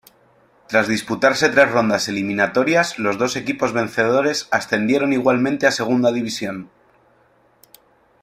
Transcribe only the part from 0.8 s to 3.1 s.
disputarse tres rondas eliminatorias